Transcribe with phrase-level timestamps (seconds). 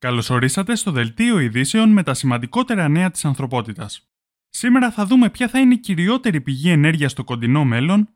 [0.00, 4.08] Καλωσορίσατε στο Δελτίο Ειδήσεων με τα σημαντικότερα νέα της ανθρωπότητας.
[4.48, 8.08] Σήμερα θα δούμε ποια θα είναι η κυριότερη πηγή ενέργειας στο κοντινό μέλλον,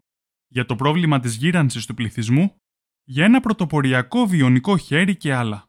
[0.46, 2.56] για το πρόβλημα της γύρανσης του πληθυσμού,
[3.04, 5.68] για ένα πρωτοποριακό βιονικό χέρι και άλλα.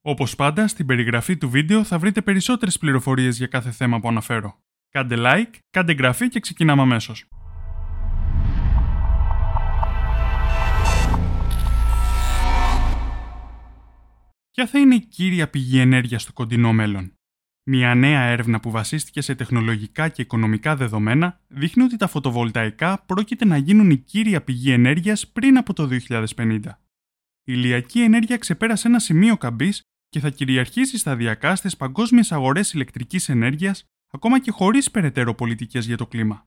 [0.00, 4.58] Όπως πάντα, στην περιγραφή του βίντεο θα βρείτε περισσότερες πληροφορίες για κάθε θέμα που αναφέρω.
[4.88, 7.28] Κάντε like, κάντε εγγραφή και ξεκινάμε αμέσως.
[14.56, 17.12] Ποια θα είναι η κύρια πηγή ενέργειας στο κοντινό μέλλον;
[17.70, 23.44] Μια νέα έρευνα που βασίστηκε σε τεχνολογικά και οικονομικά δεδομένα δείχνει ότι τα φωτοβολταϊκά πρόκειται
[23.44, 26.60] να γίνουν η κύρια πηγή ενέργειας πριν από το 2050.
[27.42, 33.28] Η ηλιακή ενέργεια ξεπέρασε ένα σημείο καμπής και θα κυριαρχήσει σταδιακά στις παγκόσμιες αγορές ηλεκτρικής
[33.28, 36.44] ενέργειας, ακόμα και χωρίς περαιτέρω πολιτικές για το κλίμα.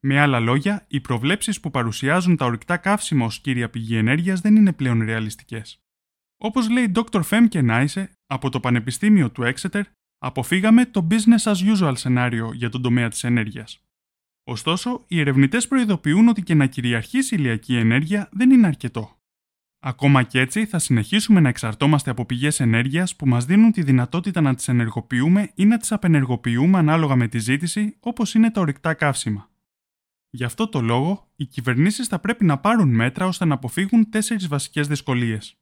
[0.00, 4.56] Με άλλα λόγια, οι προβλέψεις που παρουσιάζουν τα ορυκτά καύσιμα ως κύρια πηγή ενέργειας δεν
[4.56, 5.80] είναι πλέον ρεαλιστικές.
[6.38, 7.22] Όπως λέει Dr.
[7.30, 9.82] Femke Νάισε από το Πανεπιστήμιο του Exeter,
[10.18, 13.80] αποφύγαμε το business as usual σενάριο για τον τομέα της ενέργειας.
[14.44, 19.16] Ωστόσο, οι ερευνητές προειδοποιούν ότι και να κυριαρχήσει η ηλιακή ενέργεια δεν είναι αρκετό.
[19.78, 24.40] Ακόμα και έτσι, θα συνεχίσουμε να εξαρτώμαστε από πηγές ενέργειας που μας δίνουν τη δυνατότητα
[24.40, 28.94] να τις ενεργοποιούμε ή να τις απενεργοποιούμε ανάλογα με τη ζήτηση, όπως είναι τα ορυκτά
[28.94, 29.50] καύσιμα.
[30.30, 34.48] Γι' αυτό το λόγο, οι κυβερνήσεις θα πρέπει να πάρουν μέτρα ώστε να αποφύγουν τέσσερις
[34.48, 35.56] βασικές δυσκολίες.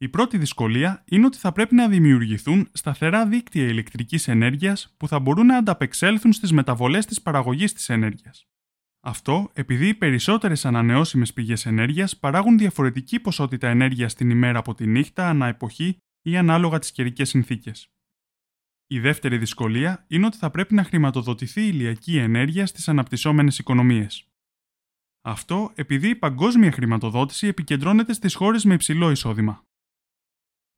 [0.00, 5.18] Η πρώτη δυσκολία είναι ότι θα πρέπει να δημιουργηθούν σταθερά δίκτυα ηλεκτρικής ενέργειας που θα
[5.18, 8.46] μπορούν να ανταπεξέλθουν στις μεταβολές της παραγωγής της ενέργειας.
[9.00, 14.86] Αυτό επειδή οι περισσότερες ανανεώσιμες πηγές ενέργειας παράγουν διαφορετική ποσότητα ενέργειας την ημέρα από τη
[14.86, 17.88] νύχτα, ανά εποχή ή ανάλογα τις καιρικές συνθήκες.
[18.86, 24.28] Η δεύτερη δυσκολία είναι ότι θα πρέπει να χρηματοδοτηθεί η ηλιακή ενέργεια στις αναπτυσσόμενες οικονομίες.
[25.22, 29.67] Αυτό επειδή η παγκόσμια χρηματοδότηση επικεντρώνεται στις χώρες με υψηλό εισόδημα.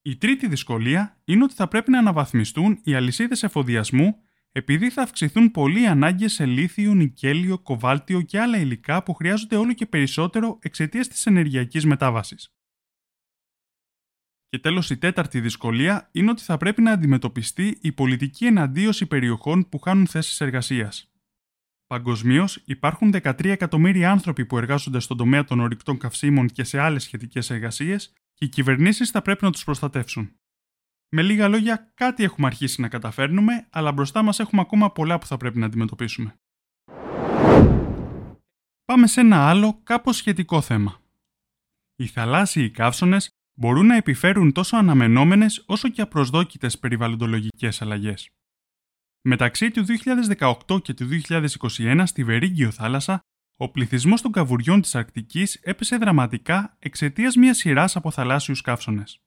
[0.03, 5.51] Η τρίτη δυσκολία είναι ότι θα πρέπει να αναβαθμιστούν οι αλυσίδες εφοδιασμού επειδή θα αυξηθούν
[5.51, 11.09] πολλοί ανάγκες σε λίθιο, νικέλιο, κοβάλτιο και άλλα υλικά που χρειάζονται όλο και περισσότερο εξαιτίας
[11.09, 12.55] της ενεργειακής μετάβασης.
[14.49, 19.69] Και τέλος, η τέταρτη δυσκολία είναι ότι θα πρέπει να αντιμετωπιστεί η πολιτική εναντίωση περιοχών
[19.69, 21.13] που χάνουν θέσεις εργασίας.
[21.87, 27.03] Παγκοσμίως, υπάρχουν 13 εκατομμύρια άνθρωποι που εργάζονται στον τομέα των ορυκτών καυσίμων και σε άλλες
[27.03, 30.37] σχετικές εργασίες και οι κυβερνήσεις θα πρέπει να τους προστατεύσουν.
[31.09, 35.27] Με λίγα λόγια, κάτι έχουμε αρχίσει να καταφέρνουμε, αλλά μπροστά μας έχουμε ακόμα πολλά που
[35.27, 36.35] θα πρέπει να αντιμετωπίσουμε.
[38.85, 41.01] Πάμε σε ένα άλλο, κάπως σχετικό θέμα.
[41.97, 43.29] Οι θαλάσσιοι καύσονες
[43.59, 48.31] μπορούν να επιφέρουν τόσο αναμενόμενες όσο και απροσδόκητες περιβαλλοντολογικές αλλαγές.
[49.23, 49.85] Μεταξύ του
[50.69, 53.21] 2018 και του 2021 στη Βερίγκιο θάλασσα
[53.63, 59.23] ο πληθυσμός των καβουριών της Αρκτικής έπεσε δραματικά εξαιτίας μιας σειράς από θαλάσσιους καύσονες.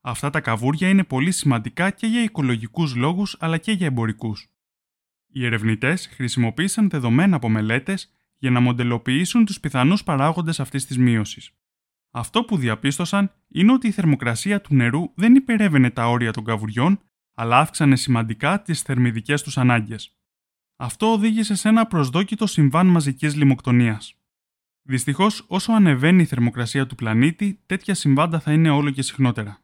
[0.00, 4.48] Αυτά τα καβούρια είναι πολύ σημαντικά και για οικολογικούς λόγους αλλά και για εμπορικούς.
[5.26, 11.50] Οι ερευνητές χρησιμοποίησαν δεδομένα από μελέτες για να μοντελοποιήσουν τους πιθανούς παράγοντες αυτής της μείωσης.
[12.10, 17.00] Αυτό που διαπίστωσαν είναι ότι η θερμοκρασία του νερού δεν υπερεύαινε τα όρια των καβουριών,
[17.34, 20.17] αλλά αύξανε σημαντικά τις θερμιδικές τους ανάγκες.
[20.80, 24.14] Αυτό οδήγησε σε ένα προσδόκητο συμβάν μαζικής λιμοκτονίας.
[24.82, 29.60] Δυστυχώς, όσο ανεβαίνει η θερμοκρασία του πλανήτη, τέτοια συμβάντα θα είναι όλο και συχνότερα.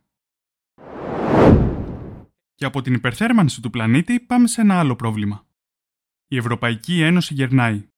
[2.54, 5.47] Και από την υπερθέρμανση του πλανήτη πάμε σε ένα άλλο πρόβλημα.
[6.28, 7.88] Η Ευρωπαϊκή Ένωση γερνάει.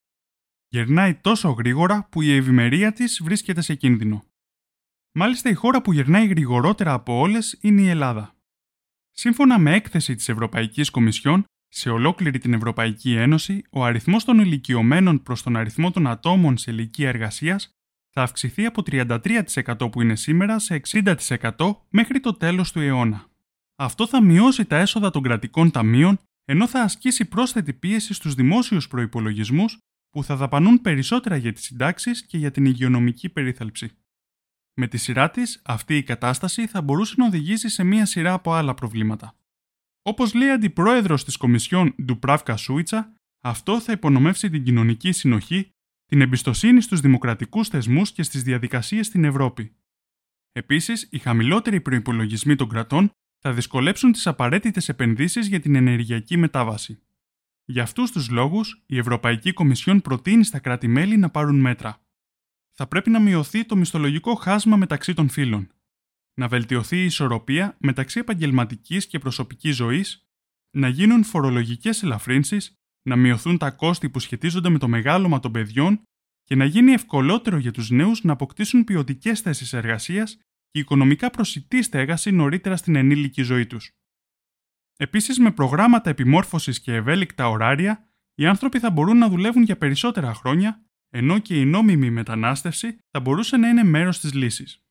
[0.69, 4.25] Γερνάει τόσο γρήγορα που η ευημερία της βρίσκεται σε κίνδυνο.
[5.13, 8.35] Μάλιστα, η χώρα που γερνάει γρηγορότερα από όλες είναι η Ελλάδα.
[9.11, 11.45] Σύμφωνα με έκθεση της Ευρωπαϊκής Κομισιόν,
[11.77, 16.71] σε ολόκληρη την Ευρωπαϊκή Ένωση, ο αριθμός των ηλικιωμένων προς τον αριθμό των ατόμων σε
[16.71, 17.71] ηλικία εργασίας
[18.13, 23.27] θα αυξηθεί από 33% που είναι σήμερα σε 60% μέχρι το τέλος του αιώνα.
[23.77, 28.89] Αυτό θα μειώσει τα έσοδα των κρατικών ταμείων, ενώ θα ασκήσει πρόσθετη πίεση στους δημόσιους
[28.89, 29.79] προϋπολογισμούς
[30.11, 33.91] που θα δαπανούν περισσότερα για τις συντάξεις και για την υγειονομική περίθαλψη.
[34.75, 38.53] Με τη σειρά της, αυτή η κατάσταση θα μπορούσε να οδηγήσει σε μία σειρά από
[38.53, 39.35] άλλα προβλήματα.
[40.09, 45.71] Όπως λέει αντιπρόεδρος της Κομισιόν Ντουπράβκα Σούιτσα, αυτό θα υπονομεύσει την κοινωνική συνοχή,
[46.05, 49.77] την εμπιστοσύνη στους δημοκρατικούς θεσμούς και στις διαδικασίες στην Ευρώπη.
[50.53, 57.03] Επίσης, οι χαμηλότεροι προπολογισμοί των κρατών θα δυσκολέψουν τις απαραίτητες επενδύσεις για την ενεργειακή μετάβαση.
[57.65, 62.01] Για αυτούς τους λόγους, η Ευρωπαϊκή Κομισιόν προτείνει στα κράτη-μέλη να πάρουν μέτρα.
[62.73, 65.71] Θα πρέπει να μειωθεί το μισθολογικό χάσμα μεταξύ των φύλων,
[66.41, 70.27] να βελτιωθεί η ισορροπία μεταξύ επαγγελματικής και προσωπικής ζωής,
[70.77, 72.73] να γίνουν φορολογικές ελαφρύνσεις,
[73.03, 76.03] να μειωθούν τα κόστη που σχετίζονται με το μεγάλωμα των παιδιών
[76.45, 80.39] και να γίνει ευκολότερο για τους νέους να αποκτήσουν ποιοτικές θέσεις εργασίας
[80.71, 83.91] και οικονομικά προσιτή στέγαση νωρίτερα στην ενήλικη ζωή τους.
[84.97, 90.35] Επίσης, με προγράμματα επιμόρφωσης και ευέλικτα ωράρια, οι άνθρωποι θα μπορούν να δουλεύουν για περισσότερα
[90.35, 94.86] χρόνια, ενώ και η νόμιμη μετανάστευση θα μπορούσε να είναι μέρος της λύσης.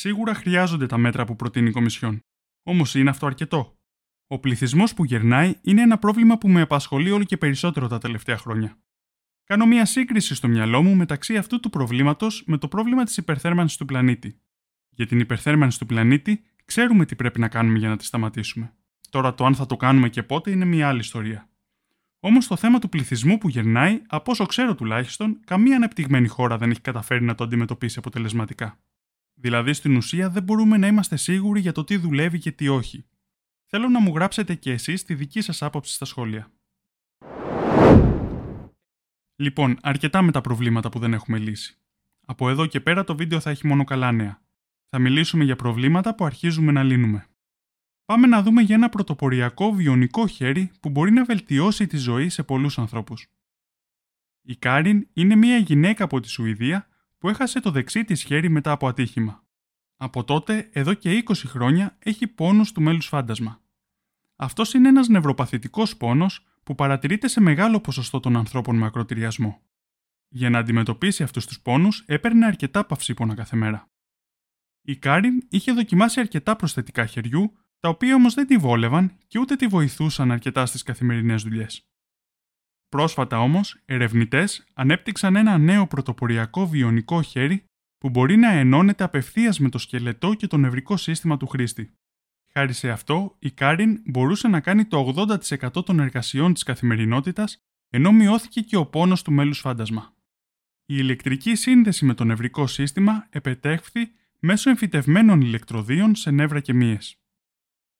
[0.00, 2.20] Σίγουρα χρειάζονται τα μέτρα που προτείνει η Κομισιόν.
[2.62, 3.78] Όμως είναι αυτό αρκετό.
[4.26, 8.36] Ο πληθυσμός που γερνάει είναι ένα πρόβλημα που με απασχολεί όλο και περισσότερο τα τελευταία
[8.36, 8.78] χρόνια.
[9.44, 13.76] Κάνω μια σύγκριση στο μυαλό μου μεταξύ αυτού του προβλήματος με το πρόβλημα της υπερθέρμανσης
[13.76, 14.40] του πλανήτη.
[14.90, 18.74] Για την υπερθέρμανση του πλανήτη, ξέρουμε τι πρέπει να κάνουμε για να τη σταματήσουμε.
[19.10, 21.48] Τώρα το αν θα το κάνουμε και πότε είναι μια άλλη ιστορία.
[22.20, 26.70] Όμως το θέμα του πληθυσμού που γερνάει, από όσο ξέρω τουλάχιστον, καμία ανεπτυγμένη χώρα δεν
[26.70, 28.78] έχει καταφέρει να το αντιμετωπίσει αποτελεσματικά.
[29.40, 33.06] Δηλαδή στην ουσία δεν μπορούμε να είμαστε σίγουροι για το τι δουλεύει και τι όχι.
[33.66, 36.52] Θέλω να μου γράψετε και εσείς τη δική σας άποψη στα σχόλια.
[39.36, 41.78] Λοιπόν, αρκετά με τα προβλήματα που δεν έχουμε λύσει.
[42.26, 44.42] Από εδώ και πέρα το βίντεο θα έχει μόνο καλά νέα.
[44.88, 47.26] Θα μιλήσουμε για προβλήματα που αρχίζουμε να λύνουμε.
[48.04, 52.42] Πάμε να δούμε για ένα πρωτοποριακό βιονικό χέρι που μπορεί να βελτιώσει τη ζωή σε
[52.42, 53.26] πολλούς ανθρώπους.
[54.42, 56.89] Η Κάριν είναι μια γυναίκα από τη Σουηδία
[57.20, 59.44] που έχασε το δεξί της χέρι μετά από ατύχημα.
[59.96, 63.62] Από τότε, εδώ και 20 χρόνια, έχει πόνους του μέλους φάντασμα.
[64.36, 69.62] Αυτός είναι ένας νευροπαθητικός πόνος που παρατηρείται σε μεγάλο ποσοστό των ανθρώπων με ακροτηριασμό.
[70.28, 73.90] Για να αντιμετωπίσει αυτούς τους πόνους, έπαιρνε αρκετά παυσίπονα κάθε μέρα.
[74.82, 79.56] Η Κάριν είχε δοκιμάσει αρκετά προσθετικά χεριού, τα οποία όμως δεν τη βόλευαν και ούτε
[79.56, 81.88] τη βοηθούσαν αρκετά στις καθημερινές δουλειές.
[82.90, 87.64] Πρόσφατα όμως, ερευνητές ανέπτυξαν ένα νέο πρωτοποριακό βιονικό χέρι
[87.98, 91.94] που μπορεί να ενώνεται απευθείας με το σκελετό και το νευρικό σύστημα του χρήστη.
[92.52, 95.14] Χάρη σε αυτό, η Κάριν μπορούσε να κάνει το
[95.72, 97.58] 80% των εργασιών της καθημερινότητας,
[97.90, 100.14] ενώ μειώθηκε και ο πόνος του μέλους φάντασμα.
[100.86, 107.16] Η ηλεκτρική σύνδεση με το νευρικό σύστημα επετέχθη μέσω εμφυτευμένων ηλεκτροδίων σε νεύρα και μύες.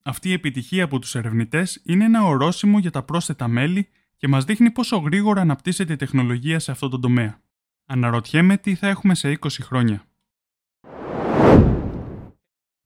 [0.03, 3.89] Αυτή η επιτυχία από τους ερευνητές είναι ένα ορόσημο για τα πρόσθετα μέλη
[4.21, 7.41] και μας δείχνει πόσο γρήγορα αναπτύσσεται η τεχνολογία σε αυτό το τομέα.
[7.87, 10.05] Αναρωτιέμαι τι θα έχουμε σε 20 χρόνια.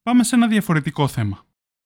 [0.01, 1.45] Πάμε σε ένα διαφορετικό θέμα.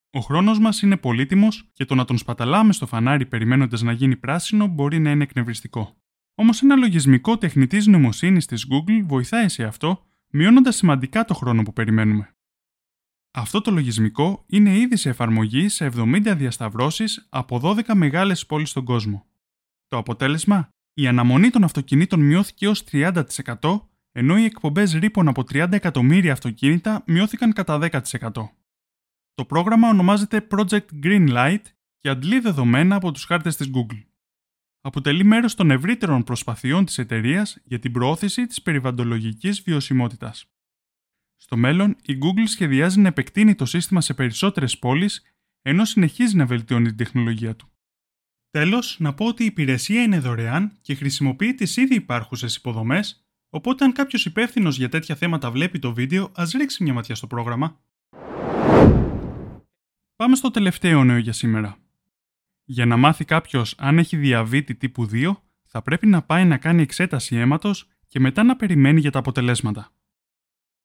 [0.10, 4.16] Ο χρόνος μας είναι πολύτιμος και το να τον σπαταλάμε στο φανάρι περιμένοντας να γίνει
[4.16, 5.98] πράσινο μπορεί να είναι εκνευριστικό.
[6.36, 11.74] Όμως ένα λογισμικό τεχνητής νοημοσύνης της Google βοηθάει σε αυτό, μειώνοντας σημαντικά το χρόνο που
[11.74, 12.36] περιμένουμε.
[13.32, 18.86] Αυτό το λογισμικό είναι ήδη σε εφαρμογή σε 70 διασταυρώσεις από 12 μεγάλες πόλεις στον
[18.86, 19.29] κόσμο.
[19.90, 23.24] Το αποτέλεσμα, η αναμονή των αυτοκινήτων μειώθηκε ως 30%,
[24.12, 28.50] ενώ οι εκπομπές ρήπων από 30 εκατομμύρια αυτοκίνητα μειώθηκαν κατά 10%.
[29.34, 31.62] Το πρόγραμμα ονομάζεται Project Greenlight
[32.00, 34.04] και αντλεί δεδομένα από τους χάρτες της Google.
[34.82, 40.46] Αποτελεί μέρος των ευρύτερων προσπαθειών της εταιρείας για την προώθηση της περιβαλλοντολογικής βιωσιμότητας.
[41.38, 45.26] Στο μέλλον, η Google σχεδιάζει να επεκτείνει το σύστημα σε περισσότερες πόλεις,
[45.62, 47.70] ενώ συνεχίζει να βελτιώνει την τεχνολογία του.
[48.52, 53.86] Τέλος, να πω ότι η υπηρεσία είναι δωρεάν και χρησιμοποιεί τις ήδη υπάρχουσες υποδομές, οπότε
[53.86, 57.80] αν κάποιος υπεύθυνος για τέτοια θέματα βλέπει το βίντεο, ας ρίξει μια ματιά στο πρόγραμμα.
[60.16, 61.78] Πάμε στο τελευταίο νέο για σήμερα.
[62.64, 65.32] Για να μάθει κάποιος αν έχει διαβήτη τύπου 2,
[65.64, 69.92] θα πρέπει να πάει να κάνει εξέταση αίματος και μετά να περιμένει για τα αποτελέσματα.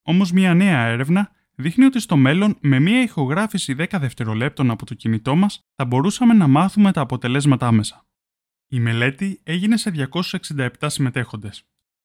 [0.03, 4.95] Όμως μια νέα έρευνα δείχνει ότι στο μέλλον με μια ηχογράφηση 10 δευτερολέπτων από το
[4.95, 8.06] κινητό μας θα μπορούσαμε να μάθουμε τα αποτελέσματα άμεσα.
[8.69, 11.65] Η μελέτη έγινε σε 267 συμμετέχοντες.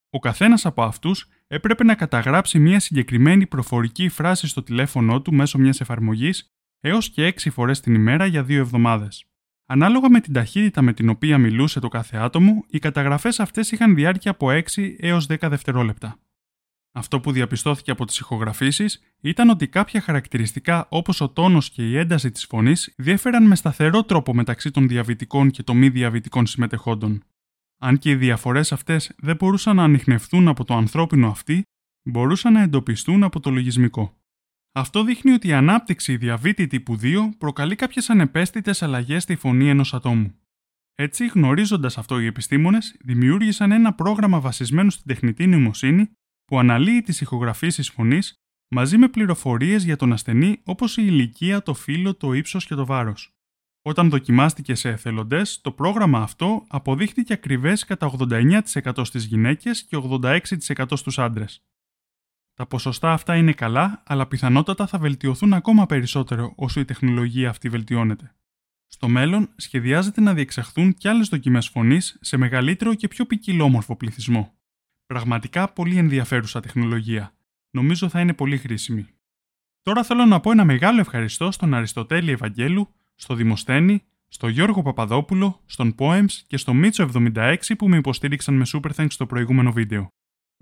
[0.10, 5.58] Ο καθένας από αυτούς έπρεπε να καταγράψει μια συγκεκριμένη προφορική φράση στο τηλέφωνό του μέσω
[5.58, 6.48] μιας εφαρμογής
[6.79, 9.25] έως και 6 φορές την ημέρα για 2 εβδομάδες.
[9.65, 13.96] Ανάλογα με την ταχύτητα με την οποία μιλούσε το κάθε άτομο, οι καταγραφές αυτές είχαν
[13.96, 16.20] διάρκεια από 6 έως 10 δευτερόλεπτα.
[16.91, 21.98] Αυτό που διαπιστώθηκε από τις ηχογραφήσεις ήταν ότι κάποια χαρακτηριστικά όπως ο τόνος και η
[21.98, 27.24] ένταση της φωνής διέφεραν με σταθερό τρόπο μεταξύ των διαβητικών και των μη διαβητικών συμμετεχόντων.
[27.81, 31.63] Αν και οι διαφορές αυτές δεν μπορούσαν να ανοιχνευτούν από το ανθρώπινο αυτή,
[32.03, 34.17] μπορούσαν να εντοπιστούν από το λογισμικό.
[34.72, 39.93] Αυτό δείχνει ότι η ανάπτυξη διαβήτη τύπου 2 προκαλεί κάποιες ανεπαίσθητες αλλαγές στη φωνή ενός
[39.93, 40.36] ατόμου.
[40.96, 46.10] Έτσι, γνωρίζοντας αυτό οι επιστήμονες, δημιούργησαν ένα πρόγραμμα βασισμένο στην τεχνητή νοημοσύνη
[46.50, 48.34] που αναλύει τις ηχογραφήσεις φωνής
[48.68, 52.86] μαζί με πληροφορίες για τον ασθενή όπως η ηλικία, το φύλλο, το ύψος και το
[52.86, 53.34] βάρος.
[53.82, 60.98] Όταν δοκιμάστηκε σε εθελοντές, το πρόγραμμα αυτό αποδείχθηκε ακριβές κατά 89% στις γυναίκες και 86%
[60.98, 61.63] στους άντρες.
[62.53, 67.70] Τα ποσοστά αυτά είναι καλά, αλλά πιθανότατα θα βελτιωθούν ακόμα περισσότερο όσο η τεχνολογία αυτή
[67.70, 68.36] βελτιώνεται.
[68.88, 74.59] Στο μέλλον, σχεδιάζεται να διεξαχθούν και άλλες δοκιμές φωνής σε μεγαλύτερο και πιο ποικιλόμορφο πληθυσμό.
[75.13, 77.34] Πραγματικά πολύ ενδιαφέρουσα τεχνολογία.
[77.72, 79.08] Νομίζω θα είναι πολύ χρήσιμη.
[79.82, 85.62] Τώρα θέλω να πω ένα μεγάλο ευχαριστώ στον Αριστοτέλη Ευαγγέλου, στο Δημοσθένη, στο Γιώργο Παπαδόπουλο,
[85.66, 90.08] στον Poems και στο Μίτσο 76 που με υποστήριξαν με Super Thanks στο προηγούμενο βίντεο.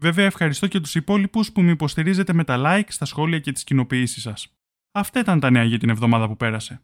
[0.01, 3.63] Βέβαια, ευχαριστώ και τους υπόλοιπους που με υποστηρίζετε με τα like, στα σχόλια και τις
[3.63, 4.58] κοινοποιήσεις σας.
[4.92, 6.82] Αυτά ήταν τα νέα για την εβδομάδα που πέρασε.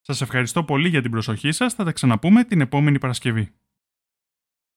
[0.00, 3.52] Σας ευχαριστώ πολύ για την προσοχή σας, θα τα ξαναπούμε την επόμενη Παρασκευή.